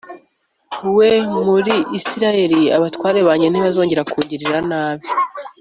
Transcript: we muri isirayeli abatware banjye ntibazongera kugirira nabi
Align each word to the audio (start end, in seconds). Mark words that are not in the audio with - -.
we 0.97 1.11
muri 1.45 1.75
isirayeli 1.97 2.61
abatware 2.77 3.19
banjye 3.27 3.47
ntibazongera 3.49 4.07
kugirira 4.13 4.57
nabi 4.69 5.07